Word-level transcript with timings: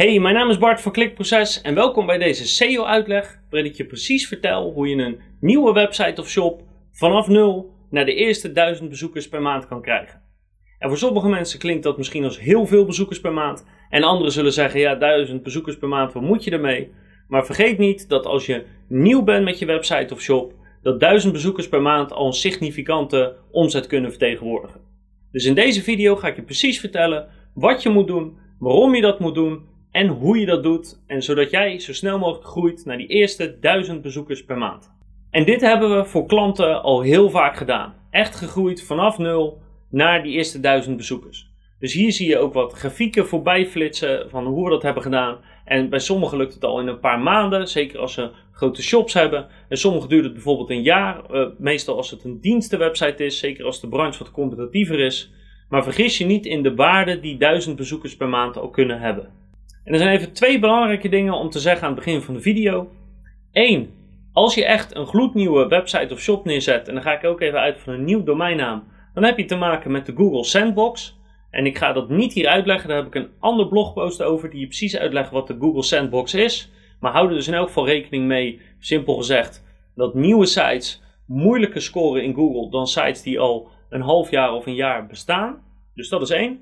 Hey, 0.00 0.20
mijn 0.20 0.34
naam 0.34 0.50
is 0.50 0.58
Bart 0.58 0.80
van 0.80 0.92
Klikproces 0.92 1.60
en 1.60 1.74
welkom 1.74 2.06
bij 2.06 2.18
deze 2.18 2.46
SEO-uitleg 2.46 3.40
waarin 3.50 3.70
ik 3.70 3.76
je 3.76 3.84
precies 3.86 4.28
vertel 4.28 4.72
hoe 4.72 4.88
je 4.88 5.02
een 5.02 5.20
nieuwe 5.40 5.72
website 5.72 6.20
of 6.20 6.28
shop 6.28 6.62
vanaf 6.92 7.28
nul 7.28 7.74
naar 7.90 8.04
de 8.04 8.14
eerste 8.14 8.52
duizend 8.52 8.88
bezoekers 8.88 9.28
per 9.28 9.42
maand 9.42 9.66
kan 9.66 9.82
krijgen. 9.82 10.22
En 10.78 10.88
voor 10.88 10.98
sommige 10.98 11.28
mensen 11.28 11.58
klinkt 11.58 11.82
dat 11.82 11.96
misschien 11.96 12.24
als 12.24 12.40
heel 12.40 12.66
veel 12.66 12.84
bezoekers 12.84 13.20
per 13.20 13.32
maand 13.32 13.66
en 13.90 14.02
anderen 14.02 14.32
zullen 14.32 14.52
zeggen 14.52 14.80
ja, 14.80 14.94
duizend 14.94 15.42
bezoekers 15.42 15.78
per 15.78 15.88
maand, 15.88 16.12
wat 16.12 16.22
moet 16.22 16.44
je 16.44 16.50
ermee? 16.50 16.92
Maar 17.28 17.46
vergeet 17.46 17.78
niet 17.78 18.08
dat 18.08 18.26
als 18.26 18.46
je 18.46 18.64
nieuw 18.88 19.22
bent 19.22 19.44
met 19.44 19.58
je 19.58 19.66
website 19.66 20.14
of 20.14 20.20
shop, 20.20 20.54
dat 20.82 21.00
duizend 21.00 21.32
bezoekers 21.32 21.68
per 21.68 21.82
maand 21.82 22.12
al 22.12 22.26
een 22.26 22.32
significante 22.32 23.36
omzet 23.50 23.86
kunnen 23.86 24.10
vertegenwoordigen. 24.10 24.80
Dus 25.32 25.44
in 25.44 25.54
deze 25.54 25.82
video 25.82 26.16
ga 26.16 26.28
ik 26.28 26.36
je 26.36 26.42
precies 26.42 26.80
vertellen 26.80 27.28
wat 27.54 27.82
je 27.82 27.88
moet 27.88 28.06
doen, 28.06 28.38
waarom 28.58 28.94
je 28.94 29.00
dat 29.00 29.20
moet 29.20 29.34
doen 29.34 29.68
en 29.90 30.06
hoe 30.06 30.38
je 30.38 30.46
dat 30.46 30.62
doet. 30.62 31.02
En 31.06 31.22
zodat 31.22 31.50
jij 31.50 31.78
zo 31.78 31.92
snel 31.92 32.18
mogelijk 32.18 32.46
groeit 32.46 32.84
naar 32.84 32.96
die 32.96 33.06
eerste 33.06 33.58
1000 33.60 34.02
bezoekers 34.02 34.44
per 34.44 34.58
maand. 34.58 34.92
En 35.30 35.44
dit 35.44 35.60
hebben 35.60 35.96
we 35.96 36.04
voor 36.04 36.26
klanten 36.26 36.82
al 36.82 37.00
heel 37.00 37.30
vaak 37.30 37.56
gedaan. 37.56 37.94
Echt 38.10 38.36
gegroeid 38.36 38.82
vanaf 38.82 39.18
nul 39.18 39.60
naar 39.90 40.22
die 40.22 40.32
eerste 40.32 40.60
1000 40.60 40.96
bezoekers. 40.96 41.50
Dus 41.78 41.92
hier 41.92 42.12
zie 42.12 42.28
je 42.28 42.38
ook 42.38 42.52
wat 42.52 42.72
grafieken 42.72 43.26
voorbij 43.26 43.66
flitsen 43.66 44.30
van 44.30 44.46
hoe 44.46 44.64
we 44.64 44.70
dat 44.70 44.82
hebben 44.82 45.02
gedaan. 45.02 45.38
En 45.64 45.88
bij 45.88 45.98
sommigen 45.98 46.38
lukt 46.38 46.54
het 46.54 46.64
al 46.64 46.80
in 46.80 46.86
een 46.86 47.00
paar 47.00 47.20
maanden, 47.20 47.68
zeker 47.68 47.98
als 47.98 48.12
ze 48.12 48.30
grote 48.52 48.82
shops 48.82 49.14
hebben. 49.14 49.46
En 49.68 49.76
sommigen 49.76 50.08
duurt 50.08 50.24
het 50.24 50.32
bijvoorbeeld 50.32 50.70
een 50.70 50.82
jaar, 50.82 51.22
uh, 51.30 51.46
meestal 51.58 51.96
als 51.96 52.10
het 52.10 52.24
een 52.24 52.40
dienstenwebsite 52.40 53.24
is, 53.24 53.38
zeker 53.38 53.64
als 53.64 53.80
de 53.80 53.88
branche 53.88 54.18
wat 54.18 54.30
competitiever 54.30 54.98
is. 54.98 55.32
Maar 55.68 55.84
vergis 55.84 56.18
je 56.18 56.24
niet 56.24 56.46
in 56.46 56.62
de 56.62 56.74
waarde 56.74 57.20
die 57.20 57.36
1000 57.36 57.76
bezoekers 57.76 58.16
per 58.16 58.28
maand 58.28 58.56
al 58.56 58.70
kunnen 58.70 59.00
hebben. 59.00 59.39
En 59.84 59.92
er 59.92 59.98
zijn 59.98 60.16
even 60.16 60.32
twee 60.32 60.58
belangrijke 60.58 61.08
dingen 61.08 61.34
om 61.34 61.50
te 61.50 61.58
zeggen 61.58 61.82
aan 61.86 61.94
het 61.94 62.04
begin 62.04 62.22
van 62.22 62.34
de 62.34 62.40
video. 62.40 62.90
Eén, 63.52 63.90
als 64.32 64.54
je 64.54 64.64
echt 64.64 64.96
een 64.96 65.06
gloednieuwe 65.06 65.68
website 65.68 66.14
of 66.14 66.20
shop 66.20 66.44
neerzet, 66.44 66.88
en 66.88 66.94
dan 66.94 67.02
ga 67.02 67.12
ik 67.12 67.24
ook 67.24 67.40
even 67.40 67.60
uit 67.60 67.80
van 67.80 67.92
een 67.92 68.04
nieuw 68.04 68.22
domeinnaam, 68.22 68.84
dan 69.14 69.24
heb 69.24 69.38
je 69.38 69.44
te 69.44 69.56
maken 69.56 69.90
met 69.90 70.06
de 70.06 70.14
Google 70.16 70.44
Sandbox. 70.44 71.18
En 71.50 71.66
ik 71.66 71.78
ga 71.78 71.92
dat 71.92 72.08
niet 72.08 72.32
hier 72.32 72.48
uitleggen, 72.48 72.88
daar 72.88 72.96
heb 72.96 73.06
ik 73.06 73.14
een 73.14 73.30
ander 73.38 73.68
blogpost 73.68 74.22
over 74.22 74.50
die 74.50 74.60
je 74.60 74.66
precies 74.66 74.96
uitlegt 74.96 75.30
wat 75.30 75.46
de 75.46 75.56
Google 75.58 75.82
Sandbox 75.82 76.34
is. 76.34 76.70
Maar 77.00 77.12
hou 77.12 77.28
er 77.28 77.34
dus 77.34 77.48
in 77.48 77.54
elk 77.54 77.66
geval 77.66 77.86
rekening 77.86 78.26
mee, 78.26 78.60
simpel 78.78 79.16
gezegd, 79.16 79.64
dat 79.94 80.14
nieuwe 80.14 80.46
sites 80.46 81.02
moeilijker 81.26 81.82
scoren 81.82 82.22
in 82.22 82.34
Google 82.34 82.70
dan 82.70 82.86
sites 82.86 83.22
die 83.22 83.40
al 83.40 83.68
een 83.88 84.00
half 84.00 84.30
jaar 84.30 84.52
of 84.52 84.66
een 84.66 84.74
jaar 84.74 85.06
bestaan. 85.06 85.62
Dus 85.94 86.08
dat 86.08 86.22
is 86.22 86.30
één. 86.30 86.60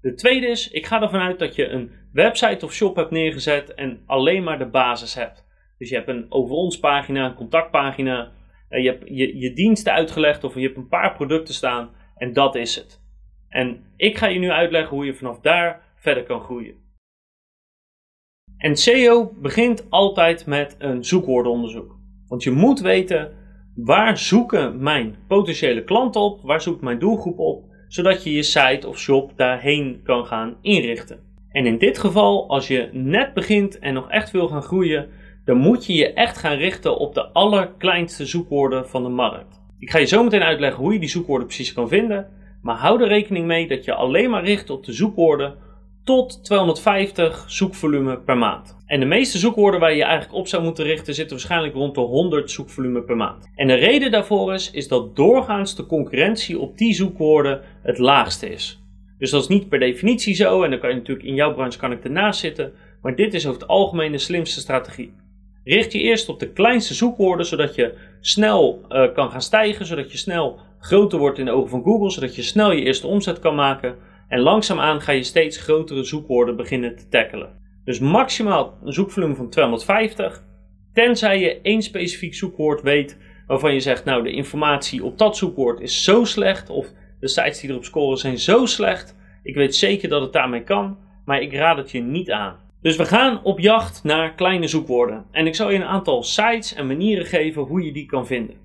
De 0.00 0.14
tweede 0.14 0.46
is, 0.46 0.70
ik 0.70 0.86
ga 0.86 1.02
ervan 1.02 1.20
uit 1.20 1.38
dat 1.38 1.54
je 1.54 1.68
een 1.68 1.90
website 2.12 2.64
of 2.64 2.72
shop 2.72 2.96
hebt 2.96 3.10
neergezet 3.10 3.74
en 3.74 4.02
alleen 4.06 4.42
maar 4.42 4.58
de 4.58 4.68
basis 4.68 5.14
hebt. 5.14 5.46
Dus 5.78 5.88
je 5.88 5.94
hebt 5.94 6.08
een 6.08 6.26
over 6.28 6.54
ons 6.54 6.78
pagina, 6.78 7.26
een 7.26 7.34
contactpagina, 7.34 8.32
je 8.68 8.88
hebt 8.88 9.08
je, 9.08 9.38
je 9.38 9.52
diensten 9.52 9.92
uitgelegd 9.92 10.44
of 10.44 10.54
je 10.54 10.60
hebt 10.60 10.76
een 10.76 10.88
paar 10.88 11.14
producten 11.14 11.54
staan 11.54 11.90
en 12.16 12.32
dat 12.32 12.54
is 12.54 12.76
het. 12.76 13.00
En 13.48 13.84
ik 13.96 14.18
ga 14.18 14.26
je 14.26 14.38
nu 14.38 14.50
uitleggen 14.50 14.96
hoe 14.96 15.06
je 15.06 15.14
vanaf 15.14 15.40
daar 15.40 15.82
verder 15.94 16.22
kan 16.22 16.40
groeien. 16.40 16.74
En 18.56 18.76
SEO 18.76 19.32
begint 19.40 19.90
altijd 19.90 20.46
met 20.46 20.76
een 20.78 21.04
zoekwoordenonderzoek. 21.04 21.98
Want 22.26 22.42
je 22.42 22.50
moet 22.50 22.80
weten 22.80 23.32
waar 23.74 24.18
zoeken 24.18 24.82
mijn 24.82 25.16
potentiële 25.28 25.84
klanten 25.84 26.20
op, 26.20 26.42
waar 26.42 26.60
zoekt 26.60 26.80
mijn 26.80 26.98
doelgroep 26.98 27.38
op, 27.38 27.64
zodat 27.88 28.24
je 28.24 28.32
je 28.32 28.42
site 28.42 28.88
of 28.88 28.98
shop 28.98 29.32
daarheen 29.36 30.00
kan 30.02 30.26
gaan 30.26 30.56
inrichten. 30.60 31.29
En 31.52 31.66
in 31.66 31.78
dit 31.78 31.98
geval, 31.98 32.48
als 32.48 32.68
je 32.68 32.88
net 32.92 33.34
begint 33.34 33.78
en 33.78 33.94
nog 33.94 34.10
echt 34.10 34.30
wil 34.30 34.48
gaan 34.48 34.62
groeien, 34.62 35.08
dan 35.44 35.56
moet 35.56 35.86
je 35.86 35.94
je 35.94 36.12
echt 36.12 36.38
gaan 36.38 36.56
richten 36.56 36.98
op 36.98 37.14
de 37.14 37.26
allerkleinste 37.26 38.26
zoekwoorden 38.26 38.88
van 38.88 39.02
de 39.02 39.08
markt. 39.08 39.60
Ik 39.78 39.90
ga 39.90 39.98
je 39.98 40.06
zo 40.06 40.22
meteen 40.22 40.42
uitleggen 40.42 40.82
hoe 40.82 40.92
je 40.92 40.98
die 40.98 41.08
zoekwoorden 41.08 41.46
precies 41.46 41.72
kan 41.72 41.88
vinden, 41.88 42.28
maar 42.62 42.76
hou 42.76 43.02
er 43.02 43.08
rekening 43.08 43.46
mee 43.46 43.68
dat 43.68 43.84
je 43.84 43.94
alleen 43.94 44.30
maar 44.30 44.44
richt 44.44 44.70
op 44.70 44.84
de 44.84 44.92
zoekwoorden 44.92 45.54
tot 46.04 46.44
250 46.44 47.44
zoekvolume 47.46 48.18
per 48.18 48.38
maand. 48.38 48.76
En 48.86 49.00
de 49.00 49.06
meeste 49.06 49.38
zoekwoorden 49.38 49.80
waar 49.80 49.94
je 49.94 50.04
eigenlijk 50.04 50.34
op 50.34 50.46
zou 50.46 50.62
moeten 50.62 50.84
richten 50.84 51.14
zitten 51.14 51.36
waarschijnlijk 51.36 51.74
rond 51.74 51.94
de 51.94 52.00
100 52.00 52.50
zoekvolume 52.50 53.02
per 53.02 53.16
maand. 53.16 53.50
En 53.54 53.66
de 53.66 53.74
reden 53.74 54.10
daarvoor 54.10 54.54
is, 54.54 54.70
is 54.70 54.88
dat 54.88 55.16
doorgaans 55.16 55.76
de 55.76 55.86
concurrentie 55.86 56.58
op 56.58 56.78
die 56.78 56.94
zoekwoorden 56.94 57.60
het 57.82 57.98
laagste 57.98 58.52
is. 58.52 58.79
Dus 59.20 59.30
dat 59.30 59.42
is 59.42 59.48
niet 59.48 59.68
per 59.68 59.78
definitie 59.78 60.34
zo 60.34 60.62
en 60.62 60.70
dan 60.70 60.78
kan 60.78 60.90
je 60.90 60.96
natuurlijk 60.96 61.26
in 61.26 61.34
jouw 61.34 61.54
branche 61.54 61.78
kan 61.78 61.92
ik 61.92 62.04
ernaast 62.04 62.40
zitten, 62.40 62.72
maar 63.02 63.16
dit 63.16 63.34
is 63.34 63.46
over 63.46 63.60
het 63.60 63.68
algemeen 63.68 64.12
de 64.12 64.18
slimste 64.18 64.60
strategie. 64.60 65.12
Richt 65.64 65.92
je 65.92 65.98
eerst 65.98 66.28
op 66.28 66.40
de 66.40 66.52
kleinste 66.52 66.94
zoekwoorden, 66.94 67.46
zodat 67.46 67.74
je 67.74 67.94
snel 68.20 68.84
uh, 68.88 69.12
kan 69.14 69.30
gaan 69.30 69.42
stijgen, 69.42 69.86
zodat 69.86 70.12
je 70.12 70.18
snel 70.18 70.58
groter 70.78 71.18
wordt 71.18 71.38
in 71.38 71.44
de 71.44 71.50
ogen 71.50 71.70
van 71.70 71.82
Google, 71.82 72.10
zodat 72.10 72.36
je 72.36 72.42
snel 72.42 72.72
je 72.72 72.82
eerste 72.82 73.06
omzet 73.06 73.38
kan 73.38 73.54
maken. 73.54 73.96
En 74.28 74.40
langzaamaan 74.40 75.00
ga 75.00 75.12
je 75.12 75.22
steeds 75.22 75.56
grotere 75.56 76.04
zoekwoorden 76.04 76.56
beginnen 76.56 76.96
te 76.96 77.08
tackelen. 77.08 77.58
Dus 77.84 77.98
maximaal 77.98 78.78
een 78.84 78.92
zoekvolume 78.92 79.34
van 79.34 79.50
250, 79.50 80.44
tenzij 80.92 81.40
je 81.40 81.60
één 81.60 81.82
specifiek 81.82 82.34
zoekwoord 82.34 82.82
weet 82.82 83.18
waarvan 83.46 83.72
je 83.74 83.80
zegt, 83.80 84.04
nou 84.04 84.22
de 84.22 84.32
informatie 84.32 85.04
op 85.04 85.18
dat 85.18 85.36
zoekwoord 85.36 85.80
is 85.80 86.04
zo 86.04 86.24
slecht 86.24 86.70
of 86.70 86.92
de 87.20 87.28
sites 87.28 87.60
die 87.60 87.70
erop 87.70 87.84
scoren 87.84 88.18
zijn 88.18 88.38
zo 88.38 88.66
slecht. 88.66 89.16
Ik 89.42 89.54
weet 89.54 89.74
zeker 89.74 90.08
dat 90.08 90.22
het 90.22 90.32
daarmee 90.32 90.62
kan, 90.62 90.98
maar 91.24 91.40
ik 91.40 91.52
raad 91.52 91.76
het 91.76 91.90
je 91.90 92.00
niet 92.00 92.30
aan. 92.30 92.56
Dus 92.82 92.96
we 92.96 93.04
gaan 93.04 93.44
op 93.44 93.58
jacht 93.58 94.04
naar 94.04 94.34
kleine 94.34 94.66
zoekwoorden. 94.66 95.24
En 95.30 95.46
ik 95.46 95.54
zal 95.54 95.70
je 95.70 95.76
een 95.76 95.84
aantal 95.84 96.22
sites 96.22 96.74
en 96.74 96.86
manieren 96.86 97.26
geven 97.26 97.62
hoe 97.62 97.84
je 97.84 97.92
die 97.92 98.06
kan 98.06 98.26
vinden. 98.26 98.56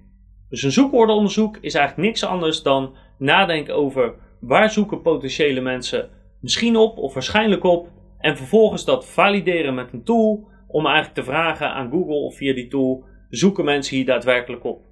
Dus 0.49 0.63
een 0.63 0.71
zoekwoordenonderzoek 0.71 1.57
is 1.61 1.73
eigenlijk 1.73 2.07
niks 2.07 2.23
anders 2.23 2.63
dan 2.63 2.95
nadenken 3.17 3.75
over 3.75 4.13
waar 4.39 4.71
zoeken 4.71 5.01
potentiële 5.01 5.61
mensen 5.61 6.09
misschien 6.41 6.75
op 6.75 6.97
of 6.97 7.13
waarschijnlijk 7.13 7.63
op. 7.63 7.87
En 8.19 8.37
vervolgens 8.37 8.85
dat 8.85 9.07
valideren 9.07 9.73
met 9.73 9.93
een 9.93 10.03
tool 10.03 10.47
om 10.67 10.85
eigenlijk 10.85 11.15
te 11.15 11.23
vragen 11.23 11.69
aan 11.69 11.89
Google 11.89 12.15
of 12.15 12.35
via 12.35 12.53
die 12.53 12.67
tool 12.67 13.03
zoeken 13.29 13.65
mensen 13.65 13.95
hier 13.95 14.05
daadwerkelijk 14.05 14.63
op. 14.63 14.83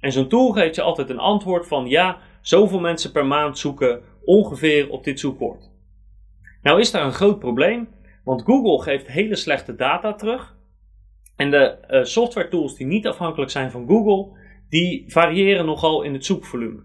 En 0.00 0.12
zo'n 0.12 0.28
tool 0.28 0.50
geeft 0.50 0.74
je 0.74 0.82
altijd 0.82 1.10
een 1.10 1.18
antwoord 1.18 1.66
van 1.66 1.86
ja, 1.86 2.18
zoveel 2.40 2.80
mensen 2.80 3.12
per 3.12 3.26
maand 3.26 3.58
zoeken 3.58 4.02
ongeveer 4.24 4.90
op 4.90 5.04
dit 5.04 5.20
zoekwoord. 5.20 5.70
Nou 6.62 6.80
is 6.80 6.90
daar 6.90 7.04
een 7.04 7.12
groot 7.12 7.38
probleem, 7.38 7.88
want 8.24 8.42
Google 8.42 8.82
geeft 8.82 9.06
hele 9.06 9.36
slechte 9.36 9.74
data 9.74 10.14
terug. 10.14 10.58
En 11.36 11.50
de 11.50 11.78
uh, 11.90 12.04
software 12.04 12.48
tools 12.48 12.76
die 12.76 12.86
niet 12.86 13.06
afhankelijk 13.06 13.50
zijn 13.50 13.70
van 13.70 13.86
Google, 13.86 14.38
die 14.68 15.04
variëren 15.06 15.66
nogal 15.66 16.02
in 16.02 16.12
het 16.12 16.24
zoekvolume. 16.24 16.82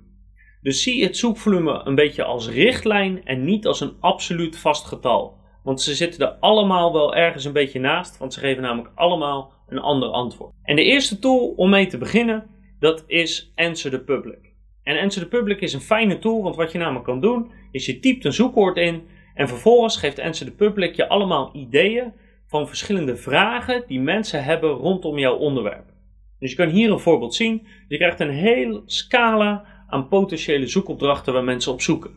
Dus 0.62 0.84
zie 0.84 1.04
het 1.04 1.18
zoekvolume 1.18 1.82
een 1.84 1.96
beetje 1.96 2.24
als 2.24 2.50
richtlijn 2.50 3.26
en 3.26 3.44
niet 3.44 3.68
als 3.68 3.82
een 3.82 3.96
absoluut 4.00 4.58
vast 4.58 4.86
getal. 4.86 5.38
Want 5.64 5.82
ze 5.82 5.96
zitten 5.96 6.28
er 6.28 6.38
allemaal 6.40 6.94
wel 6.94 7.16
ergens 7.16 7.46
een 7.46 7.54
beetje 7.54 7.80
naast, 7.80 8.18
want 8.18 8.34
ze 8.34 8.40
geven 8.40 8.64
namelijk 8.64 8.92
allemaal 8.96 9.54
een 9.68 9.80
ander 9.80 10.10
antwoord. 10.10 10.54
En 10.64 10.76
de 10.76 10.84
eerste 10.84 11.20
tool 11.20 11.54
om 11.56 11.70
mee 11.70 11.88
te 11.88 11.98
beginnen, 11.98 12.50
dat 12.80 13.04
is 13.08 13.52
Answer 13.56 13.92
the 13.92 14.00
Public. 14.00 14.55
En 14.86 15.00
Answer 15.00 15.22
the 15.22 15.38
Public 15.38 15.62
is 15.62 15.74
een 15.74 15.82
fijne 15.82 16.20
tool, 16.20 16.44
want 16.44 16.56
wat 16.56 16.72
je 16.72 16.78
namelijk 16.78 17.06
kan 17.06 17.22
doen, 17.22 17.52
is 17.72 17.86
je 17.86 18.00
typt 18.00 18.26
een 18.26 18.34
zoekwoord 18.34 18.78
in 18.78 19.04
en 19.34 19.48
vervolgens 19.48 19.98
geeft 19.98 20.20
Answer 20.20 20.48
the 20.48 20.56
Public 20.56 20.96
je 20.96 21.08
allemaal 21.08 21.50
ideeën 21.54 22.14
van 22.48 22.68
verschillende 22.68 23.16
vragen 23.16 23.84
die 23.88 24.00
mensen 24.00 24.44
hebben 24.44 24.70
rondom 24.70 25.18
jouw 25.18 25.36
onderwerp. 25.36 25.94
Dus 26.40 26.50
je 26.50 26.56
kan 26.56 26.70
hier 26.70 26.92
een 26.92 27.00
voorbeeld 27.00 27.36
zien. 27.36 27.68
Je 27.88 27.98
krijgt 27.98 28.20
een 28.20 28.30
heel 28.30 28.82
scala 28.86 29.66
aan 29.88 30.08
potentiële 30.08 30.68
zoekopdrachten 30.68 31.34
waar 31.34 31.44
mensen 31.44 31.72
op 31.72 31.82
zoeken. 31.82 32.12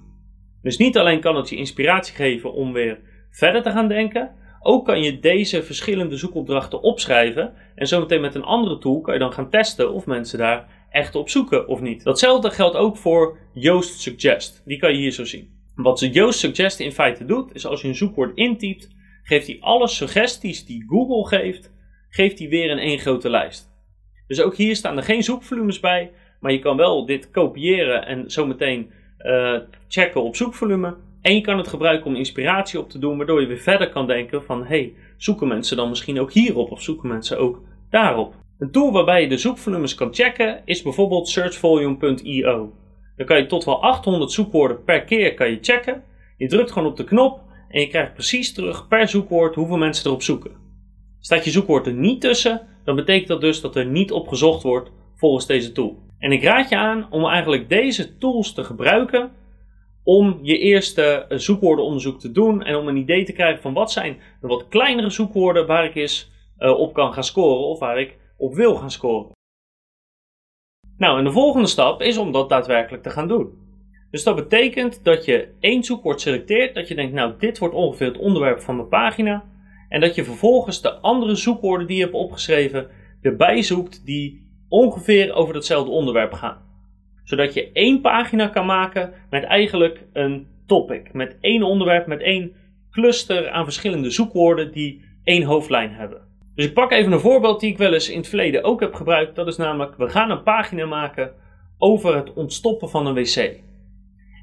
Dus 0.62 0.76
niet 0.76 0.98
alleen 0.98 1.20
kan 1.20 1.36
het 1.36 1.48
je 1.48 1.56
inspiratie 1.56 2.14
geven 2.14 2.52
om 2.52 2.72
weer 2.72 3.00
verder 3.30 3.62
te 3.62 3.70
gaan 3.70 3.88
denken, 3.88 4.34
ook 4.60 4.84
kan 4.84 5.02
je 5.02 5.18
deze 5.18 5.62
verschillende 5.62 6.16
zoekopdrachten 6.16 6.82
opschrijven 6.82 7.52
en 7.74 7.86
zometeen 7.86 8.20
met 8.20 8.34
een 8.34 8.42
andere 8.42 8.78
tool 8.78 9.00
kan 9.00 9.14
je 9.14 9.20
dan 9.20 9.32
gaan 9.32 9.50
testen 9.50 9.92
of 9.92 10.06
mensen 10.06 10.38
daar 10.38 10.68
echt 10.90 11.14
op 11.14 11.28
zoeken 11.28 11.68
of 11.68 11.80
niet. 11.80 12.04
Datzelfde 12.04 12.50
geldt 12.50 12.76
ook 12.76 12.96
voor 12.96 13.38
Yoast 13.52 14.00
Suggest. 14.00 14.62
Die 14.64 14.78
kan 14.78 14.92
je 14.92 14.98
hier 14.98 15.10
zo 15.10 15.24
zien. 15.24 15.56
Wat 15.74 16.08
Yoast 16.12 16.38
Suggest 16.38 16.80
in 16.80 16.92
feite 16.92 17.24
doet, 17.24 17.54
is 17.54 17.66
als 17.66 17.80
je 17.80 17.88
een 17.88 17.94
zoekwoord 17.94 18.36
intypt, 18.36 18.88
geeft 19.22 19.46
hij 19.46 19.56
alle 19.60 19.88
suggesties 19.88 20.64
die 20.64 20.84
Google 20.88 21.38
geeft, 21.38 21.72
geeft 22.08 22.38
hij 22.38 22.48
weer 22.48 22.70
in 22.70 22.78
één 22.78 22.98
grote 22.98 23.30
lijst. 23.30 23.68
Dus 24.26 24.40
ook 24.40 24.56
hier 24.56 24.76
staan 24.76 24.96
er 24.96 25.02
geen 25.02 25.22
zoekvolumes 25.22 25.80
bij, 25.80 26.10
maar 26.40 26.52
je 26.52 26.58
kan 26.58 26.76
wel 26.76 27.06
dit 27.06 27.30
kopiëren 27.30 28.06
en 28.06 28.30
zometeen 28.30 28.90
uh, 29.18 29.58
checken 29.88 30.22
op 30.22 30.36
zoekvolume. 30.36 30.96
En 31.20 31.34
je 31.34 31.40
kan 31.40 31.58
het 31.58 31.68
gebruiken 31.68 32.06
om 32.06 32.16
inspiratie 32.16 32.78
op 32.78 32.90
te 32.90 32.98
doen, 32.98 33.16
waardoor 33.16 33.40
je 33.40 33.46
weer 33.46 33.58
verder 33.58 33.90
kan 33.90 34.06
denken 34.06 34.44
van 34.44 34.64
hey, 34.64 34.94
zoeken 35.16 35.48
mensen 35.48 35.76
dan 35.76 35.88
misschien 35.88 36.20
ook 36.20 36.32
hierop 36.32 36.70
of 36.70 36.82
zoeken 36.82 37.08
mensen 37.08 37.38
ook 37.38 37.62
daarop. 37.90 38.34
Een 38.58 38.70
tool 38.70 38.92
waarbij 38.92 39.22
je 39.22 39.28
de 39.28 39.38
zoekvolumes 39.38 39.94
kan 39.94 40.14
checken 40.14 40.62
is 40.64 40.82
bijvoorbeeld 40.82 41.28
searchvolume.io. 41.28 42.72
Dan 43.16 43.26
kan 43.26 43.36
je 43.36 43.46
tot 43.46 43.64
wel 43.64 43.82
800 43.82 44.32
zoekwoorden 44.32 44.84
per 44.84 45.04
keer 45.04 45.34
kan 45.34 45.50
je 45.50 45.58
checken. 45.60 46.02
Je 46.36 46.48
drukt 46.48 46.72
gewoon 46.72 46.88
op 46.88 46.96
de 46.96 47.04
knop 47.04 47.40
en 47.68 47.80
je 47.80 47.88
krijgt 47.88 48.12
precies 48.12 48.52
terug 48.52 48.88
per 48.88 49.08
zoekwoord 49.08 49.54
hoeveel 49.54 49.76
mensen 49.76 50.06
erop 50.06 50.22
zoeken. 50.22 50.50
Staat 51.20 51.44
je 51.44 51.50
zoekwoord 51.50 51.86
er 51.86 51.92
niet 51.92 52.20
tussen, 52.20 52.66
dan 52.84 52.96
betekent 52.96 53.28
dat 53.28 53.40
dus 53.40 53.60
dat 53.60 53.76
er 53.76 53.86
niet 53.86 54.12
op 54.12 54.28
gezocht 54.28 54.62
wordt 54.62 54.90
volgens 55.16 55.46
deze 55.46 55.72
tool. 55.72 56.02
En 56.18 56.32
ik 56.32 56.42
raad 56.42 56.68
je 56.68 56.76
aan 56.76 57.06
om 57.10 57.26
eigenlijk 57.26 57.68
deze 57.68 58.18
tools 58.18 58.52
te 58.52 58.64
gebruiken 58.64 59.30
om 60.04 60.38
je 60.42 60.58
eerste 60.58 61.24
zoekwoordenonderzoek 61.28 62.20
te 62.20 62.32
doen 62.32 62.62
en 62.62 62.76
om 62.76 62.88
een 62.88 62.96
idee 62.96 63.24
te 63.24 63.32
krijgen 63.32 63.62
van 63.62 63.72
wat 63.72 63.92
zijn 63.92 64.16
de 64.40 64.46
wat 64.46 64.68
kleinere 64.68 65.10
zoekwoorden 65.10 65.66
waar 65.66 65.84
ik 65.84 65.94
eens 65.94 66.32
uh, 66.58 66.78
op 66.78 66.92
kan 66.94 67.12
gaan 67.12 67.24
scoren 67.24 67.66
of 67.66 67.78
waar 67.78 68.00
ik 68.00 68.16
op 68.38 68.54
wil 68.54 68.74
gaan 68.74 68.90
scoren. 68.90 69.36
Nou, 70.96 71.18
en 71.18 71.24
de 71.24 71.32
volgende 71.32 71.68
stap 71.68 72.02
is 72.02 72.16
om 72.16 72.32
dat 72.32 72.48
daadwerkelijk 72.48 73.02
te 73.02 73.10
gaan 73.10 73.28
doen. 73.28 73.66
Dus 74.10 74.22
dat 74.22 74.36
betekent 74.36 75.04
dat 75.04 75.24
je 75.24 75.54
één 75.60 75.84
zoekwoord 75.84 76.20
selecteert, 76.20 76.74
dat 76.74 76.88
je 76.88 76.94
denkt, 76.94 77.12
nou, 77.12 77.34
dit 77.38 77.58
wordt 77.58 77.74
ongeveer 77.74 78.06
het 78.06 78.18
onderwerp 78.18 78.60
van 78.60 78.76
mijn 78.76 78.88
pagina. 78.88 79.44
En 79.88 80.00
dat 80.00 80.14
je 80.14 80.24
vervolgens 80.24 80.82
de 80.82 80.94
andere 80.94 81.34
zoekwoorden 81.34 81.86
die 81.86 81.96
je 81.96 82.02
hebt 82.02 82.14
opgeschreven 82.14 82.90
erbij 83.20 83.62
zoekt 83.62 84.06
die 84.06 84.46
ongeveer 84.68 85.32
over 85.32 85.54
hetzelfde 85.54 85.90
onderwerp 85.90 86.32
gaan. 86.32 86.66
Zodat 87.24 87.54
je 87.54 87.72
één 87.72 88.00
pagina 88.00 88.48
kan 88.48 88.66
maken 88.66 89.12
met 89.30 89.44
eigenlijk 89.44 90.04
een 90.12 90.46
topic. 90.66 91.12
Met 91.12 91.36
één 91.40 91.62
onderwerp, 91.62 92.06
met 92.06 92.20
één 92.20 92.52
cluster 92.90 93.50
aan 93.50 93.64
verschillende 93.64 94.10
zoekwoorden 94.10 94.72
die 94.72 95.04
één 95.24 95.42
hoofdlijn 95.42 95.92
hebben. 95.92 96.27
Dus 96.58 96.66
ik 96.66 96.74
pak 96.74 96.92
even 96.92 97.12
een 97.12 97.20
voorbeeld 97.20 97.60
die 97.60 97.70
ik 97.70 97.78
wel 97.78 97.92
eens 97.92 98.10
in 98.10 98.16
het 98.16 98.28
verleden 98.28 98.64
ook 98.64 98.80
heb 98.80 98.94
gebruikt. 98.94 99.34
Dat 99.34 99.46
is 99.46 99.56
namelijk, 99.56 99.96
we 99.96 100.08
gaan 100.08 100.30
een 100.30 100.42
pagina 100.42 100.86
maken 100.86 101.32
over 101.78 102.16
het 102.16 102.32
ontstoppen 102.32 102.88
van 102.90 103.06
een 103.06 103.14
wc. 103.14 103.60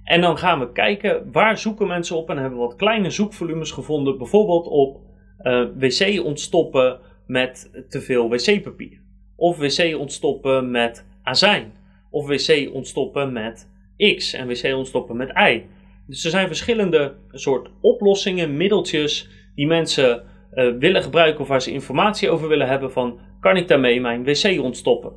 En 0.03 0.21
dan 0.21 0.37
gaan 0.37 0.59
we 0.59 0.71
kijken 0.71 1.31
waar 1.31 1.57
zoeken 1.57 1.87
mensen 1.87 2.15
op 2.15 2.29
en 2.29 2.37
hebben 2.37 2.59
we 2.59 2.65
wat 2.65 2.75
kleine 2.75 3.09
zoekvolumes 3.09 3.71
gevonden. 3.71 4.17
Bijvoorbeeld 4.17 4.67
op 4.67 4.99
uh, 5.41 5.65
wc 5.77 6.25
ontstoppen 6.25 6.99
met 7.27 7.85
te 7.89 8.01
veel 8.01 8.29
wc-papier. 8.29 9.01
Of 9.35 9.57
wc 9.57 9.97
ontstoppen 9.97 10.71
met 10.71 11.05
azijn. 11.23 11.73
Of 12.09 12.27
wc 12.27 12.73
ontstoppen 12.73 13.33
met 13.33 13.69
X 14.15 14.33
en 14.33 14.47
wc 14.47 14.75
ontstoppen 14.75 15.17
met 15.17 15.29
Y. 15.29 15.63
Dus 16.07 16.23
er 16.23 16.31
zijn 16.31 16.47
verschillende 16.47 17.15
soort 17.31 17.69
oplossingen, 17.81 18.57
middeltjes 18.57 19.29
die 19.55 19.67
mensen 19.67 20.33
uh, 20.55 20.77
willen 20.79 21.03
gebruiken 21.03 21.41
of 21.41 21.47
waar 21.47 21.61
ze 21.61 21.71
informatie 21.71 22.29
over 22.29 22.47
willen 22.47 22.67
hebben 22.67 22.91
van 22.91 23.19
kan 23.39 23.57
ik 23.57 23.67
daarmee 23.67 24.01
mijn 24.01 24.23
wc 24.23 24.61
ontstoppen. 24.61 25.11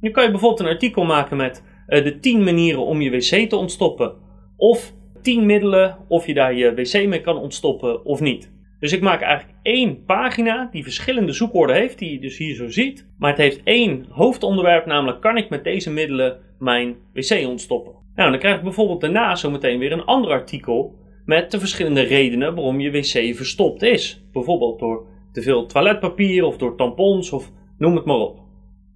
Nu 0.00 0.10
kan 0.10 0.24
je 0.24 0.30
bijvoorbeeld 0.30 0.60
een 0.60 0.74
artikel 0.74 1.04
maken 1.04 1.36
met 1.36 1.64
uh, 1.88 2.04
de 2.04 2.18
10 2.18 2.44
manieren 2.44 2.84
om 2.84 3.00
je 3.00 3.10
wc 3.10 3.48
te 3.48 3.56
ontstoppen. 3.56 4.14
Of 4.56 4.92
10 5.22 5.46
middelen 5.46 5.96
of 6.08 6.26
je 6.26 6.34
daar 6.34 6.54
je 6.54 6.74
wc 6.74 7.06
mee 7.06 7.20
kan 7.20 7.36
ontstoppen 7.36 8.04
of 8.04 8.20
niet. 8.20 8.54
Dus 8.78 8.92
ik 8.92 9.00
maak 9.00 9.20
eigenlijk 9.20 9.58
één 9.62 10.04
pagina 10.04 10.68
die 10.70 10.82
verschillende 10.82 11.32
zoekwoorden 11.32 11.76
heeft, 11.76 11.98
die 11.98 12.12
je 12.12 12.20
dus 12.20 12.38
hier 12.38 12.54
zo 12.54 12.68
ziet. 12.68 13.08
Maar 13.18 13.30
het 13.30 13.38
heeft 13.38 13.60
één 13.64 14.06
hoofdonderwerp, 14.10 14.86
namelijk 14.86 15.20
kan 15.20 15.36
ik 15.36 15.48
met 15.48 15.64
deze 15.64 15.90
middelen 15.90 16.38
mijn 16.58 16.96
wc 17.12 17.46
ontstoppen. 17.46 17.92
Nou, 18.14 18.30
dan 18.30 18.38
krijg 18.38 18.56
ik 18.56 18.62
bijvoorbeeld 18.62 19.00
daarna 19.00 19.34
zometeen 19.34 19.78
weer 19.78 19.92
een 19.92 20.04
ander 20.04 20.30
artikel 20.30 20.94
met 21.26 21.50
de 21.50 21.58
verschillende 21.58 22.00
redenen 22.00 22.54
waarom 22.54 22.80
je 22.80 22.90
wc 22.90 23.36
verstopt 23.36 23.82
is. 23.82 24.24
Bijvoorbeeld 24.32 24.78
door 24.78 25.06
te 25.32 25.42
veel 25.42 25.66
toiletpapier 25.66 26.44
of 26.44 26.56
door 26.56 26.76
tampons 26.76 27.32
of 27.32 27.50
noem 27.78 27.96
het 27.96 28.04
maar 28.04 28.16
op. 28.16 28.40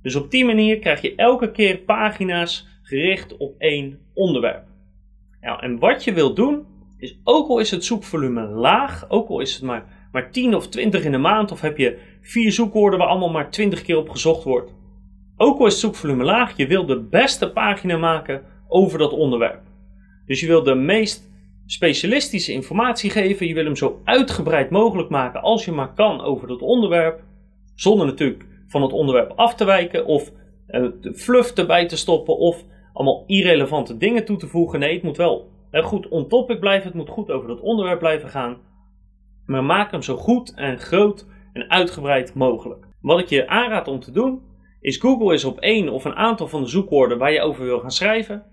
Dus 0.02 0.14
op 0.14 0.30
die 0.30 0.44
manier 0.44 0.78
krijg 0.78 1.00
je 1.00 1.14
elke 1.14 1.50
keer 1.50 1.78
pagina's 1.78 2.68
gericht 2.82 3.36
op 3.36 3.54
één 3.58 3.98
onderwerp. 4.14 4.64
En 5.40 5.78
wat 5.78 6.04
je 6.04 6.12
wilt 6.12 6.36
doen, 6.36 6.66
is 6.98 7.20
ook 7.24 7.48
al 7.48 7.58
is 7.58 7.70
het 7.70 7.84
zoekvolume 7.84 8.46
laag, 8.46 9.10
ook 9.10 9.28
al 9.28 9.40
is 9.40 9.54
het 9.54 9.62
maar, 9.62 10.08
maar 10.12 10.30
10 10.30 10.54
of 10.54 10.68
20 10.68 11.04
in 11.04 11.12
de 11.12 11.18
maand, 11.18 11.52
of 11.52 11.60
heb 11.60 11.76
je 11.76 11.98
vier 12.20 12.52
zoekwoorden 12.52 12.98
waar 12.98 13.08
allemaal 13.08 13.30
maar 13.30 13.50
20 13.50 13.82
keer 13.82 13.96
op 13.96 14.08
gezocht 14.08 14.44
wordt. 14.44 14.74
Ook 15.36 15.58
al 15.58 15.66
is 15.66 15.72
het 15.72 15.80
zoekvolume 15.80 16.24
laag, 16.24 16.56
je 16.56 16.66
wil 16.66 16.86
de 16.86 17.00
beste 17.00 17.50
pagina 17.52 17.96
maken 17.96 18.42
over 18.68 18.98
dat 18.98 19.12
onderwerp. 19.12 19.62
Dus 20.26 20.40
je 20.40 20.46
wil 20.46 20.62
de 20.62 20.74
meest 20.74 21.29
specialistische 21.72 22.52
informatie 22.52 23.10
geven. 23.10 23.46
Je 23.46 23.54
wil 23.54 23.64
hem 23.64 23.76
zo 23.76 24.00
uitgebreid 24.04 24.70
mogelijk 24.70 25.08
maken 25.08 25.42
als 25.42 25.64
je 25.64 25.72
maar 25.72 25.94
kan 25.94 26.20
over 26.20 26.48
dat 26.48 26.62
onderwerp. 26.62 27.22
Zonder 27.74 28.06
natuurlijk 28.06 28.46
van 28.66 28.82
het 28.82 28.92
onderwerp 28.92 29.32
af 29.36 29.54
te 29.54 29.64
wijken 29.64 30.06
of 30.06 30.32
uh, 30.68 30.88
fluff 31.14 31.50
erbij 31.50 31.86
te 31.86 31.96
stoppen 31.96 32.36
of 32.36 32.64
allemaal 32.92 33.24
irrelevante 33.26 33.96
dingen 33.96 34.24
toe 34.24 34.36
te 34.36 34.46
voegen. 34.46 34.80
Nee, 34.80 34.94
het 34.94 35.02
moet 35.02 35.16
wel 35.16 35.50
goed 35.72 36.08
on 36.08 36.28
topic 36.28 36.60
blijven. 36.60 36.86
Het 36.86 36.96
moet 36.96 37.08
goed 37.08 37.30
over 37.30 37.48
dat 37.48 37.60
onderwerp 37.60 37.98
blijven 37.98 38.28
gaan. 38.28 38.58
Maar 39.46 39.64
maak 39.64 39.90
hem 39.90 40.02
zo 40.02 40.16
goed 40.16 40.54
en 40.54 40.78
groot 40.78 41.26
en 41.52 41.70
uitgebreid 41.70 42.34
mogelijk. 42.34 42.86
Wat 43.00 43.20
ik 43.20 43.28
je 43.28 43.48
aanraad 43.48 43.88
om 43.88 44.00
te 44.00 44.12
doen 44.12 44.42
is 44.80 44.96
Google 44.96 45.34
is 45.34 45.44
op 45.44 45.58
één 45.58 45.88
of 45.88 46.04
een 46.04 46.16
aantal 46.16 46.48
van 46.48 46.62
de 46.62 46.68
zoekwoorden 46.68 47.18
waar 47.18 47.32
je 47.32 47.40
over 47.40 47.64
wil 47.64 47.80
gaan 47.80 47.90
schrijven. 47.90 48.44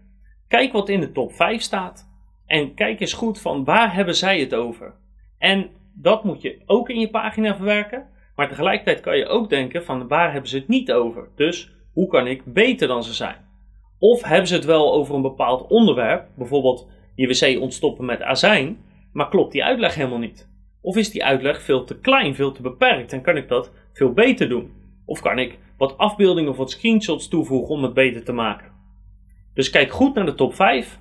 Kijk 0.48 0.72
wat 0.72 0.90
in 0.90 1.00
de 1.00 1.12
top 1.12 1.32
5 1.34 1.62
staat. 1.62 2.08
En 2.48 2.74
kijk 2.74 3.00
eens 3.00 3.14
goed 3.14 3.42
van 3.42 3.64
waar 3.64 3.94
hebben 3.94 4.16
zij 4.16 4.40
het 4.40 4.54
over. 4.56 4.94
En 5.38 5.70
dat 5.94 6.24
moet 6.24 6.42
je 6.42 6.62
ook 6.66 6.90
in 6.90 7.00
je 7.00 7.10
pagina 7.10 7.56
verwerken. 7.56 8.08
Maar 8.36 8.48
tegelijkertijd 8.48 9.00
kan 9.00 9.18
je 9.18 9.28
ook 9.28 9.50
denken 9.50 9.84
van 9.84 10.08
waar 10.08 10.32
hebben 10.32 10.50
ze 10.50 10.58
het 10.58 10.68
niet 10.68 10.92
over. 10.92 11.30
Dus 11.36 11.72
hoe 11.94 12.08
kan 12.08 12.28
ik 12.28 12.54
beter 12.54 12.88
dan 12.88 13.04
ze 13.04 13.14
zijn? 13.14 13.46
Of 14.00 14.24
hebben 14.24 14.48
ze 14.48 14.56
het 14.56 14.66
wel 14.66 14.94
over 14.94 15.16
een 15.16 15.22
bepaald 15.22 15.68
onderwerp, 15.68 16.28
bijvoorbeeld 16.36 16.88
je 17.16 17.28
wc 17.28 17.62
ontstoppen 17.62 18.06
met 18.06 18.22
azijn, 18.22 18.78
maar 19.12 19.30
klopt 19.30 19.52
die 19.52 19.64
uitleg 19.64 19.96
helemaal 19.96 20.18
niet? 20.18 20.50
Of 20.82 20.98
is 20.98 21.12
die 21.12 21.26
uitleg 21.26 21.62
veel 21.62 21.84
te 21.84 22.00
klein, 22.00 22.36
veel 22.36 22.52
te 22.52 22.62
beperkt 22.62 23.14
en 23.14 23.22
kan 23.22 23.38
ik 23.38 23.48
dat 23.48 23.72
veel 23.94 24.14
beter 24.14 24.50
doen? 24.50 24.72
Of 25.06 25.22
kan 25.22 25.40
ik 25.40 25.60
wat 25.78 25.98
afbeeldingen 25.98 26.52
of 26.52 26.58
wat 26.58 26.72
screenshots 26.72 27.28
toevoegen 27.28 27.76
om 27.76 27.84
het 27.84 27.94
beter 27.94 28.24
te 28.24 28.32
maken? 28.32 28.72
Dus 29.54 29.70
kijk 29.70 29.92
goed 29.92 30.16
naar 30.16 30.26
de 30.26 30.36
top 30.36 30.56
5 30.56 31.00